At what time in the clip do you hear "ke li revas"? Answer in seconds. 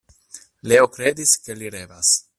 1.45-2.15